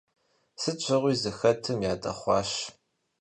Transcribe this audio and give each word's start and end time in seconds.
Сыт 0.61 0.77
щыгъуи 0.85 1.13
зыхэтым 1.21 1.79
ядэхъуащ. 1.91 2.51